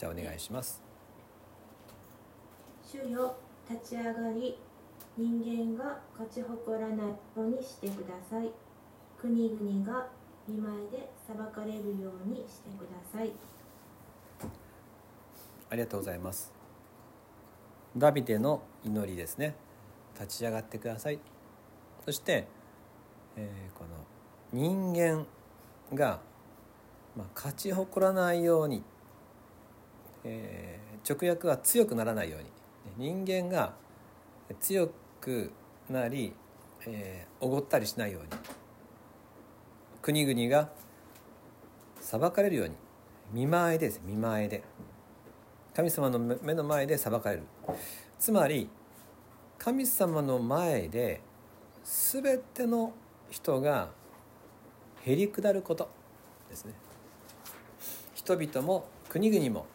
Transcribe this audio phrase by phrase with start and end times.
[0.00, 0.80] じゃあお願いします。
[2.82, 3.36] 主よ
[3.68, 4.58] 立ち上がり
[5.18, 8.50] 人間が勝ち誇らないようにしてください。
[9.20, 10.08] 国々が
[10.48, 13.30] 見前で裁かれるようにしてください。
[15.68, 16.50] ありがとうございます。
[17.94, 19.54] ダビデの祈りですね。
[20.14, 21.18] 立ち上がってください。
[22.06, 22.48] そして、
[23.36, 23.90] えーこの
[24.58, 25.26] 人間
[25.92, 26.20] が、
[27.14, 28.82] まあ、勝ち誇らないように、
[30.24, 32.46] えー直訳は強くならないように。
[32.96, 33.72] 人間が
[34.60, 35.50] 強く
[35.88, 36.34] なり
[36.86, 38.28] えーおご、ったりしないように。
[40.02, 40.70] 国々が
[42.00, 42.74] 裁かれるように。
[43.32, 44.00] 見前です。
[44.04, 44.62] 見前で。
[45.74, 47.42] 神様の目の前で裁かれる。
[48.18, 48.68] つまり
[49.58, 51.20] 神様の前で
[51.84, 52.92] 全ての
[53.30, 53.90] 人が
[55.02, 55.88] へり下ること
[56.48, 56.72] ですね。
[58.14, 59.66] 人々も国々も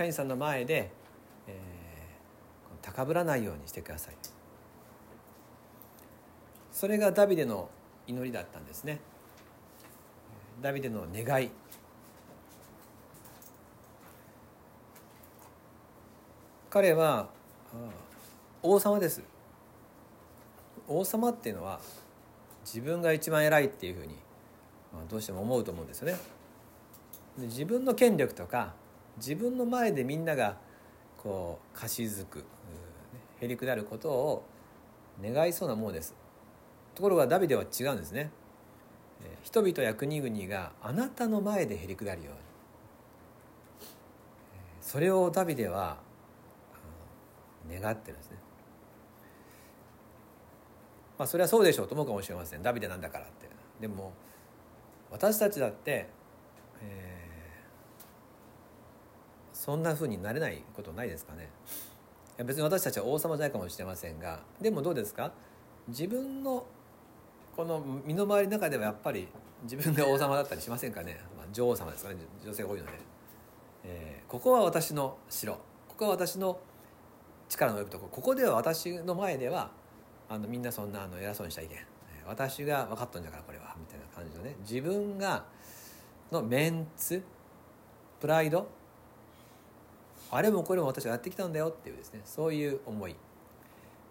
[0.00, 0.90] 神様の前で、
[1.46, 1.70] えー
[2.82, 4.14] 高ぶらないようにしてください。
[6.72, 7.68] それがダビデの
[8.06, 9.00] 祈りだったんですね。
[10.62, 11.50] ダビデの願い。
[16.70, 17.28] 彼は
[17.74, 17.76] あ
[18.62, 19.22] 王様です。
[20.88, 21.78] 王様っていうのは
[22.64, 24.14] 自分が一番偉いっていうふうに、
[24.94, 26.14] まあ、どうしても思うと思うんですよね。
[27.38, 28.72] で自分の権力とか
[29.20, 30.56] 自分の前でみんなが
[31.18, 32.44] こうかしずく
[33.40, 34.42] へりくだることを
[35.22, 36.14] 願いそうなものです。
[36.94, 38.30] ところがダビデは違うんですね。
[39.42, 42.40] 人々や国々があなたの前でへりくだるように。
[44.80, 45.98] それをダビデは
[47.70, 48.38] 願ってるんですね。
[51.18, 52.62] まあそれはそうでしょうと思うかもしれません。
[52.62, 53.48] ダビデなんだからって。
[53.80, 54.12] でも
[55.10, 56.08] 私たちだって、
[56.82, 57.09] えー
[59.60, 61.50] そんな風になれないことないですかね。
[62.38, 65.32] 別に私たちは王様じゃないかもしれませんがでもどうですか？
[65.88, 66.64] 自分の
[67.54, 69.28] この身の回りの中ではやっぱり
[69.64, 72.16] 自分が王様だったりしませんかね、まあ、女王様ですかね。
[72.42, 72.92] 女性が多いので、
[73.84, 75.52] えーここは私の城。
[75.52, 75.60] こ
[75.98, 76.58] こは私の
[77.50, 78.08] 力の及ぶとこ。
[78.10, 79.70] ここでは私の前では
[80.30, 81.76] あのみんなそんなあの偉そうにしちゃいけん。
[81.76, 83.76] えー私が分かっとんじゃからこれは。
[83.78, 84.56] みたいな感じのね。
[84.60, 85.44] 自分が
[86.32, 87.22] のメンツ
[88.20, 88.79] プライド
[90.30, 93.16] あれもこれも私はやってきたんだよっていうですねそういう思い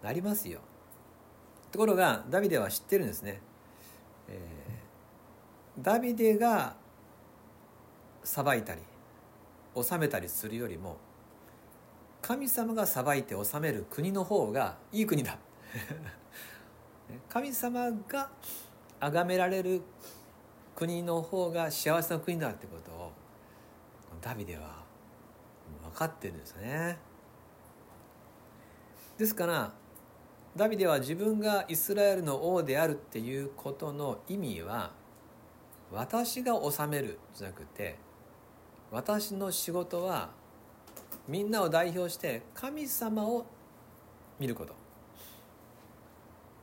[0.02, 0.60] なりますよ。
[1.72, 3.40] ところがダビデは知ってるんですね、
[4.28, 4.70] えー
[5.82, 6.74] ダビデが
[8.22, 8.80] 裁いたり
[9.74, 10.98] 治めたりするよりも
[12.20, 15.38] 神様が裁いて治める国の方がいい国だ。
[17.28, 18.30] 神様が
[19.00, 19.80] 崇められる
[20.76, 23.12] 国の方が幸せな国だってことを
[24.20, 24.84] ダビデは
[25.92, 26.98] 分かってるんですね。
[29.18, 29.72] ですから
[30.56, 34.92] ダビデは自分がイスラエルの王であるっていうことの意味は
[35.92, 37.96] 私が治めるじゃなくて
[38.90, 40.30] 私の仕事は
[41.28, 43.46] みんなを代表して神様を
[44.38, 44.74] 見ること。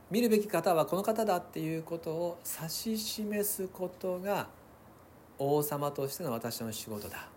[0.10, 4.48] 見るべき方はこの方だっていうことを指し示すことが
[5.38, 7.28] 王様としての私の仕事だ。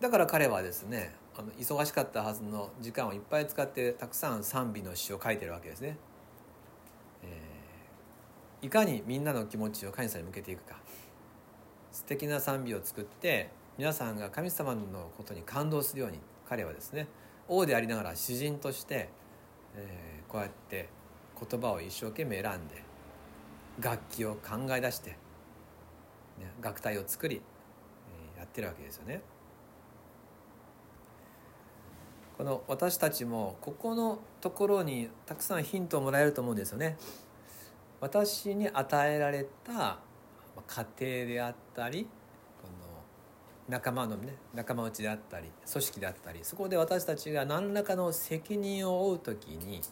[0.00, 5.96] だから彼はですねあの忙しかったはずの時間をいっぱい使ってたくさん賛美の詩を書いてるわけですね、
[7.22, 7.50] えー
[8.62, 10.76] いかにみんなの気持ちを神様に向けていくか
[11.92, 17.06] 素敵な賛美を作って皆さんが神様のことに感動するように彼はですね
[17.48, 19.08] 王でありながら詩人として、
[19.76, 20.88] えーこうやって
[21.50, 22.84] 言葉を一生懸命選んで
[23.80, 25.16] 楽器を考え出して、ね、
[26.62, 27.40] 楽隊を作り、
[28.34, 29.22] えーやってるわけですよね。
[32.40, 36.96] この私たちもここのところにたくさんヒントをもらえると思うんですよね。
[38.00, 39.98] 私に与えられた
[40.66, 43.02] 家庭であったりこの
[43.68, 49.82] 仲間のね仲間内であったり組織であったりそこで私たちが何らかの責任を負う時に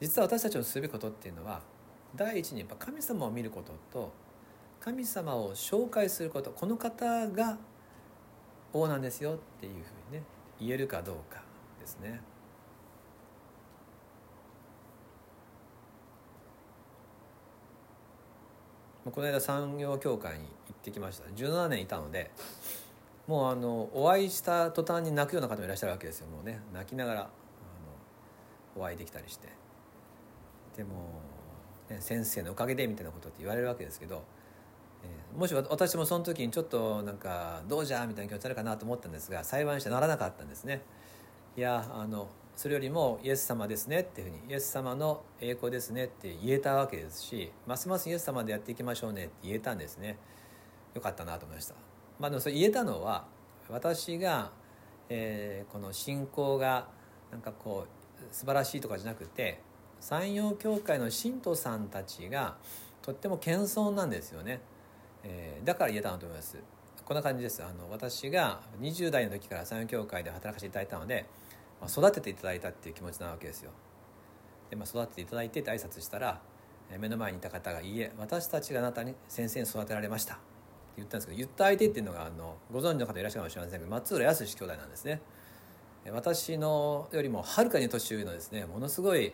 [0.00, 1.60] 実は私たちのすべきことっていうのは
[2.14, 4.10] 第一にやっぱ神様を見ることと
[4.80, 7.58] 神様を紹介することこの方が
[8.72, 9.80] 王なんですよっていうふう
[10.14, 11.42] にね言えるかどうか
[11.80, 12.20] ですね。
[19.04, 21.28] この間産業協会に行ってきました。
[21.30, 22.30] 17年いたので
[23.28, 26.26] もうあのお会いした途端に泣くような方もいらっしゃるわけですよ。
[26.28, 29.48] もうね泣きながらあのお会いできたりして。
[30.76, 30.90] でも、
[31.88, 34.24] ね、先生のおかげでみたいなことって言われるわけですけど、
[35.36, 40.82] もし私もその時にちょっとなんかどうじゃみたいな気持ちになるかなと思ったんですが幸いにしてならなかったんですね。
[41.56, 50.18] いやあのそれよりもイエス様ですねっていうふうにイエス様の栄光ですねって言えたわけですしますますイエス様でやっていきましょうねって言えたんですね。
[50.94, 51.74] よかったなと思いました。
[52.18, 53.26] まあでもそれ言えたのは
[53.68, 54.50] 私が、
[55.08, 56.88] えーこの信仰が
[57.30, 59.60] なんかこう素晴らしいとかじゃなくて
[60.00, 62.56] 山陽教会の信徒さんたちが
[63.02, 64.60] とっても謙遜なんですよね、
[65.26, 66.56] えーだから言えたなと思います。
[67.04, 67.62] こんな感じです。
[67.62, 71.26] あの私が20代の時から山陽教会で働かせていただいたので、
[71.80, 73.70] まあ、育てていただいたっていう気持ちなわけですよ。
[74.70, 76.40] で、まあ、育てていただいてって挨拶したら
[76.90, 80.42] え目の前にいた方が「いいえ私たちがあなたに先生に育てられました」って
[80.98, 85.20] 言ったんですけど言った相手っていうのがあのご存知の方いらっしゃるかもしれませんけど松浦康兄弟なんですね。
[86.04, 89.32] え私のよりもはるかに年上のですねものすごい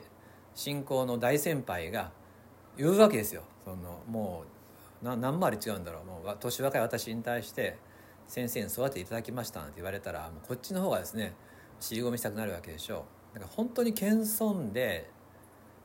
[0.54, 2.12] 信仰の大先輩が
[2.76, 3.42] 言うわけですよ。
[3.64, 4.61] そのもう
[5.02, 6.04] な何回り違うんだろう。
[6.04, 7.78] もう年若い私に対して
[8.28, 11.34] 「先生に育てていただきました」なんて言われたらもうこっちの方がですね
[11.80, 13.34] 尻込みしたくなるわけでしょう。
[13.34, 15.10] だから本当に謙遜で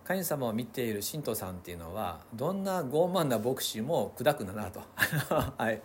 [0.03, 4.81] 神様を見ている信徒さんっていうのはどんな傲慢な牧師も砕くんだなと、
[5.57, 5.81] はい、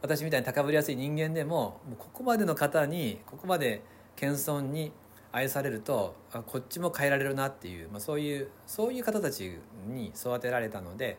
[0.00, 3.82] 私みたいに高ぶりやすい人間でももうここまでの方にここまで
[4.16, 4.92] 謙遜に
[5.32, 11.18] 愛されるとあこっちも変えられるなっていう、まあ、そういうそういう方たちに育てられたので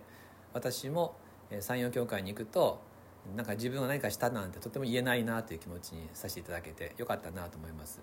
[0.54, 1.16] 私も
[1.60, 2.82] 山陽教会に行くと
[3.36, 8.02] なんか自分は何かしたなんてとても言えないなという気持ちにさせていただけてよかったなと思います。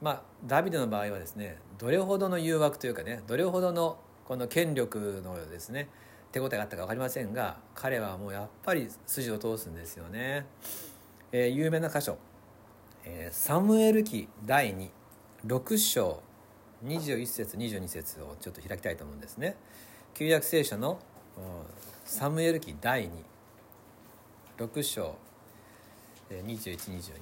[0.00, 5.88] まあ、ダビデの場合はですねどれほどの誘惑というかねどれほどのこの権力のですね
[6.32, 10.46] 手応えがあったか分かりませんが彼はもうやっぱり筋を通すんですよね。
[11.30, 12.18] えー有名な箇所、
[13.04, 14.74] えサムエル記第
[15.44, 16.20] 26章
[16.84, 19.56] 21節22節をちょっと開きたいと思うんですね。
[20.14, 20.98] 旧約聖書の
[22.14, 23.08] サムエル記第
[24.58, 25.14] 26章
[26.28, 27.12] えー2122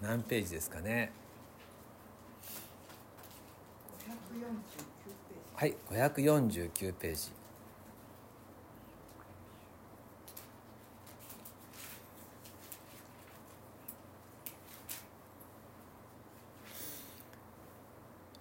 [0.00, 1.12] 何ページですかね。
[5.56, 7.30] はい549ページ。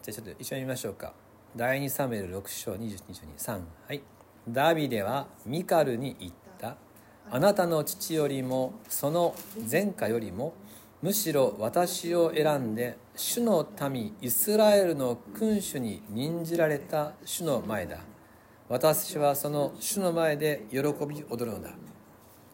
[0.02, 1.12] じゃあちょっと一緒に見ましょうか
[1.54, 4.02] 第2サムエル6章2023はい。
[4.48, 6.78] ダビデはミカルに言った。
[7.30, 9.36] あなたの父よりもその
[9.70, 10.54] 前科よりも
[11.02, 17.98] むしろ私を選んで主の民イスラエルの君主に任じられた主の前だ。
[18.70, 21.72] 私はその主の前で喜び踊るのだ。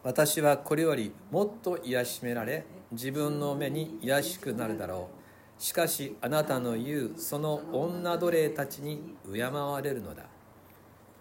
[0.02, 5.17] 私はこれよりもっと癒しめられ自分の目に癒しくなるだろう。
[5.58, 10.22] しかしあなたの言うその女奴隷たちに敬われるのだ。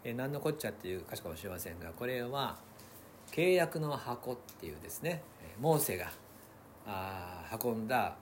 [0.03, 2.57] え何のこっちゃっていう箇所かもしれませんがこれは
[3.31, 5.23] 契約の箱っていうですね。
[5.59, 6.11] モーセが
[6.85, 8.15] あ運んだ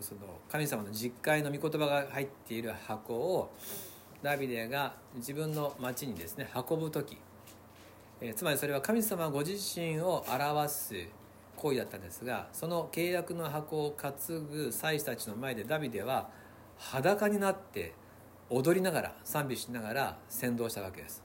[0.00, 0.20] その
[0.50, 3.50] 神様の実会の御言葉が入っている箱を
[4.22, 7.16] ダビデが自分の町にですね運ぶ時、
[8.20, 10.94] えつまりそれは神様ご自身を表す
[11.56, 14.12] 行為だったんですがその契約の箱を担
[14.50, 16.28] ぐ祭司たちの前でダビデは
[16.78, 17.94] 裸になって
[18.50, 21.24] 踊りながら賛美しながら先導したわけです。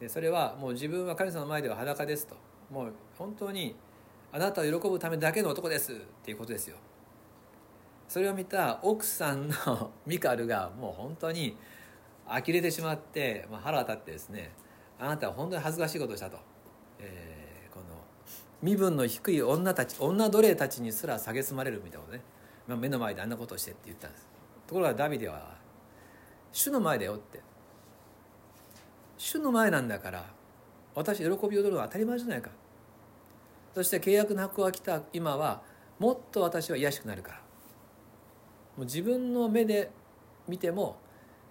[0.00, 2.34] でそれはもう自分は神様の前では裸ですと。
[2.70, 3.74] もう本当に
[4.32, 6.76] あなたを喜ぶためだけの男ですっていうことですよ。
[8.08, 11.56] それを見た奥さんのミカルがもう本当に
[12.26, 14.52] 呆れてしまって、まあ、腹が立ってですね
[14.98, 16.38] あなたは本当に恥ずかしいことをしたと、
[16.98, 17.35] えー
[18.62, 22.22] 身分の低い女たち女奴隷たちにすら蔑まれるみたいなことね、
[22.66, 24.28] まあ、目の前であんなことをしてって言ったんです。
[24.66, 25.56] ところがダビデは
[26.52, 27.40] 「主の前だよ」って
[29.18, 30.24] 「主の前なんだから
[30.94, 32.50] 私喜びを踊るのは当たり前じゃないか」
[33.74, 35.62] そして契約の箱が来た今は
[35.98, 37.46] もっと私は癒しくなるから。
[38.76, 39.90] もう自分の目で
[40.46, 40.96] 見ても、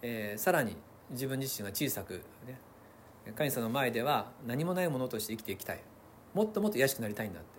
[0.01, 0.77] えーさらに
[1.09, 2.13] 自分自身が小さく、
[2.47, 2.59] ね、
[3.35, 5.79] 神様の前では何もないものとして生きていきたい。
[6.35, 7.49] もっともっと癒しくなりたいんだって。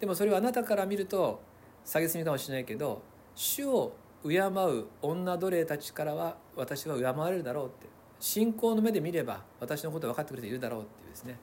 [0.00, 1.40] でもそれはあなたから見ると
[1.86, 3.00] 蔑みかもしれないけど
[3.34, 7.86] 主を敬う女奴隷たちからは私は敬われるだろうって。
[8.18, 11.38] 信仰の目で見れば私のことを分かってくれているだろうっていうですね。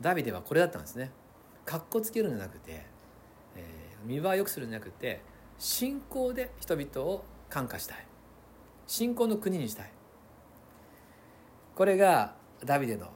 [0.00, 1.10] ダビデはこれだったんですね。
[1.64, 2.84] かっこつけるんじゃなくて、
[3.56, 5.20] えー見栄えを良くするんじゃなくて
[5.58, 8.06] 信仰で人々を感化したい。
[8.86, 9.90] 信仰の国にしたい。
[11.74, 13.08] これがダビデの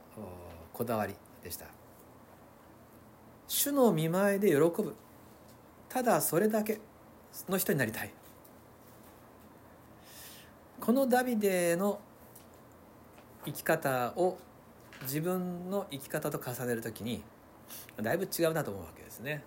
[0.73, 1.74] こだわりでした。
[3.47, 4.95] 主の見前で喜ぶ。
[5.89, 6.79] ただそれだけ
[7.47, 8.13] の人になりたい。
[10.79, 11.99] このダビデの
[13.45, 14.37] 生き方を
[15.03, 17.23] 自分の生き方と重ねる時に
[18.01, 19.43] だいぶ違うなと思うわけですね。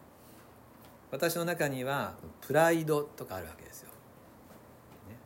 [1.11, 3.90] 私の中にはプライドとかあるわけですよ、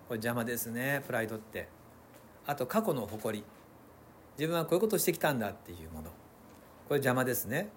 [0.08, 1.02] これ邪魔ですね。
[1.06, 1.68] プライドって。
[2.46, 3.44] あと過去の誇り。
[4.38, 6.10] 自分はこういうことをしてきたんだっていうもの。
[6.88, 7.68] これ邪魔ですね。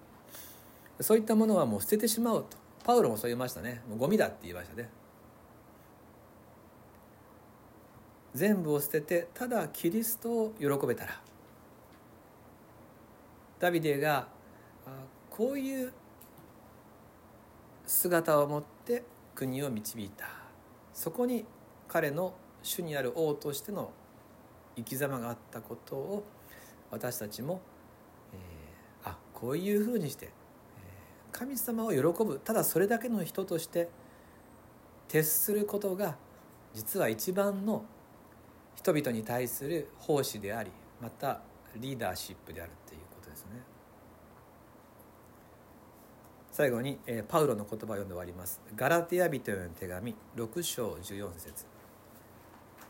[1.02, 2.58] そういったものはもう捨ててしまうと。
[2.84, 3.82] パウロもそう言いましたね。
[3.90, 4.90] もうゴミだって言いましたね。
[8.34, 11.22] 全部を捨ててただキリストを喜べたら。
[13.60, 14.28] ダビデが
[15.30, 15.94] こういう
[17.86, 20.28] 姿を持って国を導いた。
[20.94, 21.46] そこに
[21.88, 23.92] 彼の主にある王としての
[24.76, 26.24] 生き様があったことを
[26.92, 27.62] 私たちも、
[28.34, 30.30] えー、あこういうふうにして、
[31.38, 32.40] 神様を喜ぶ。
[32.40, 33.90] ただそれだけの人として
[35.10, 36.16] 徹することが
[36.74, 37.84] 実は一番の
[38.76, 41.42] 人々に対する奉仕でありまた
[41.76, 43.62] リーダーシップであるっていうことですね。
[46.54, 48.62] 最後に、え、パウロの言葉を読んで終わります。
[48.78, 51.66] ガラテヤ人への手紙6章14節。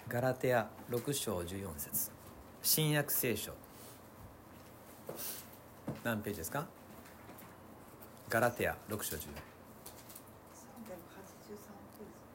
[0.07, 2.11] ガラテヤ6章14節。
[2.61, 3.53] 新約聖書。
[6.03, 6.67] 何ページですか？
[8.27, 9.29] ガラテヤ6章14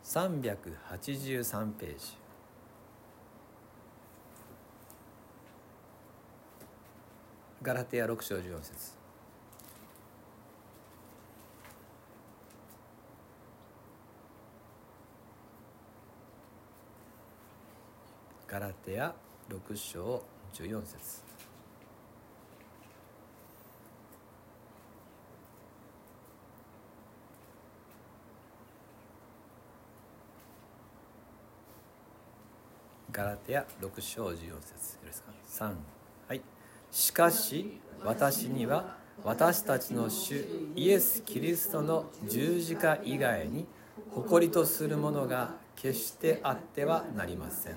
[0.04, 2.16] 383ページ。
[7.62, 8.92] ガラテヤ6章14節。
[18.47, 19.14] ガラテヤ
[19.49, 21.30] 6章14節。
[33.21, 35.75] ガラテヤ6章14節ですか？3
[36.27, 36.41] はい。
[36.91, 40.43] しかし私には私たちの主
[40.75, 43.67] イエス・キリストの十字架以外に
[44.15, 47.75] 誇りとするものが決してあってはなりません。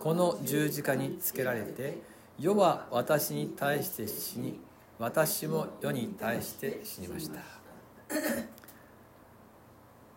[0.00, 1.98] この十字架につけられて
[2.36, 4.58] 世は私に対して死に
[4.98, 7.38] 私も世に対して死にました。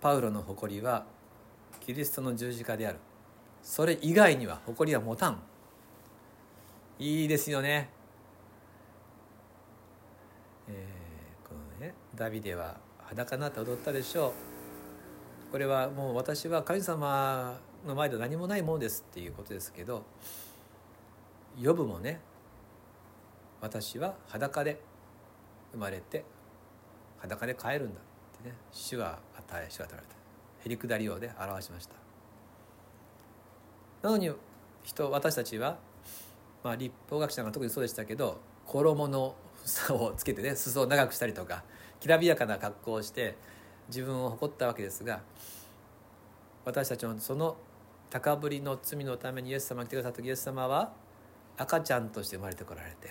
[0.01, 1.05] パウロの誇りは
[1.79, 2.97] キリストの十字架である。
[3.61, 5.41] それ以外には誇りは持たん。
[6.99, 7.89] いいですよね。
[10.67, 14.29] えー、このねダビデは裸になって踊ったでしょ
[15.49, 15.51] う。
[15.51, 20.03] これはもう私は神様の前で何もないものですっていうことですけど
[21.57, 22.19] ヨブもね
[23.61, 24.81] 私は裸で
[25.71, 26.25] 生まれて
[27.19, 28.55] 裸で帰るんだってね。
[28.71, 30.15] 主は与え主は取られた。
[30.65, 32.06] へりくだりようで表しました。
[34.01, 34.31] なのに
[34.83, 35.77] 人私たちは、
[36.63, 39.35] まあ、立法学者が特にそうでしたけど衣の
[39.65, 41.63] 房をつけてね裾を長くしたりとか
[41.99, 43.35] きらびやかな格好をして
[43.87, 45.21] 自分を誇ったわけですが
[46.65, 47.57] 私たちのその
[48.09, 50.93] 高ぶりの罪のためにイエス様が来てくださった時イエス様は
[51.57, 53.07] 赤ちゃんとして生まれてこられて、え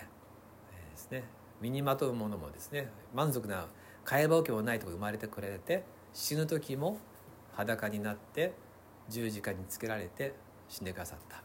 [0.89, 1.25] ー、ですね
[1.61, 3.67] 身にまとうものもですね満足な
[4.05, 6.99] 替えけもないところ生まれてこられて死ぬ時も
[7.55, 8.53] 裸になって
[9.09, 10.35] 十字架につけられて
[10.69, 11.43] 死んでくださった。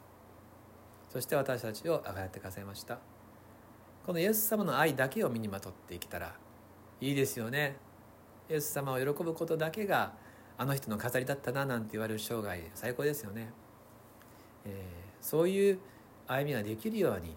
[1.10, 3.00] そして私たちをあがやってくださいました。
[4.06, 6.34] このイエス様の愛だけを身にまとって生きたら
[7.00, 7.78] いいですよね。
[8.50, 10.14] イエス様を喜ぶことだけが
[10.58, 13.50] あの人の飾りだったななんて言われる生涯最高ですよね、
[14.66, 15.80] えー、そういう
[16.28, 17.36] 歩みができるように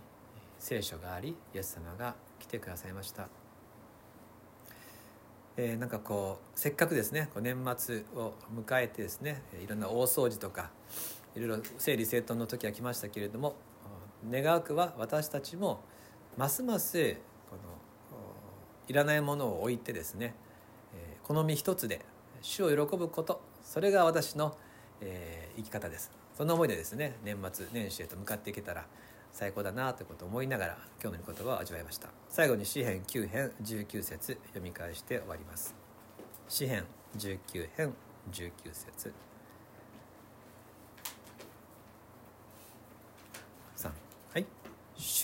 [0.59, 3.29] 聖書がありイエス様が来てくださいました、
[5.57, 10.71] えー、なんかこうせっかくですね年末を迎えてですねいろんな大掃除とか
[11.37, 13.57] いろいろ整理整頓の時は来ましたけれども
[14.31, 15.81] 願わくは私たちも
[16.37, 17.17] ますます
[17.51, 17.63] この
[18.89, 20.35] いらないものを置いてですね
[21.25, 22.05] 好み一つで
[22.43, 24.57] 主を喜ぶことそれが私の、
[25.01, 26.13] えー、生き方です。
[26.37, 28.85] そんな思いでですね年末年始へと向かっていけたら
[29.33, 32.09] 最高だなということを思いながら今日の言葉を味わいました。
[32.29, 35.75] 最後に詩編9編19節読み返して終わります。
[36.49, 36.85] 詩編
[37.17, 37.95] 19編
[38.31, 39.34] 19節。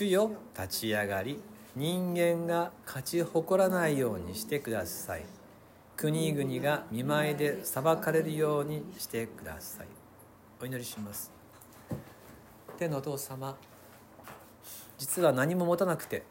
[0.01, 1.39] 主よ立ち上がり。
[1.75, 5.25] 人間が勝ち誇らないようにしてください。
[5.95, 9.87] 国々が見舞いで裁かれるようにしてください。
[10.59, 11.31] お祈りします。
[12.79, 13.55] 天のお父様
[14.97, 16.23] 実は何も持たなくて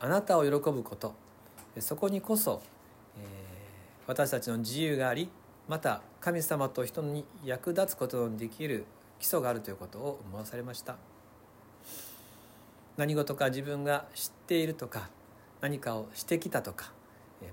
[0.00, 1.14] あなたを喜ぶこと。
[1.80, 2.60] そこにこそ、
[3.16, 3.24] えー、
[4.06, 5.30] 私たちの自由があり
[5.66, 8.84] また神様と人に役立つことのできる
[9.18, 10.96] 基礎があるということを思わされました。
[12.98, 15.08] 何事か自分が知っているとか
[15.60, 16.92] 何かをしてきたとか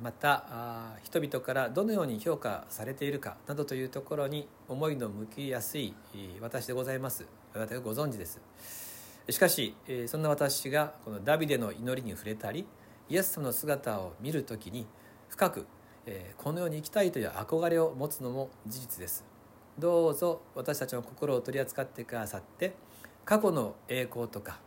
[0.02, 5.94] また人々からどのように評価されているかなどというところに思いの向きやすい
[6.42, 7.28] 私でございます。
[7.54, 8.42] 私はご存知です。
[9.30, 9.76] しかし
[10.08, 12.66] そんな私がこのダビデの祈りに触れたり
[13.08, 14.88] イエス様の姿を見る時に
[15.30, 15.68] 深く
[16.38, 19.24] このように生きたいという憧れを持つのも事実です。
[19.78, 22.74] どうぞ私たちの心を取り扱ってくださって
[23.26, 24.60] 過去の栄光とか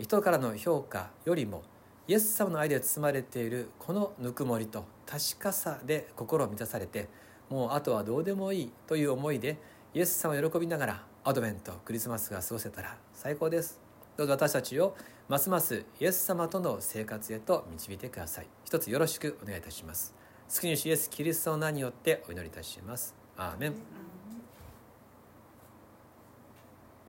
[0.00, 1.62] 人からの評価よりも
[2.08, 7.08] イエス様の愛で包まれているこのぬくもりと確かさで心を満たされて
[7.48, 9.58] もうあとはどうでもいいという思いで
[9.94, 13.80] イエス様を喜びながらアドベントクリスマスが過ごせたら最高です
[14.16, 14.96] どうぞ私たちを
[15.30, 18.48] ますますイエス様との生活へと導いてください。
[18.64, 20.12] 一つよろしくお願いいたします。
[20.48, 23.14] 救い主イエスキリストの名によってお祈りいたします。
[23.36, 24.09] アーメン。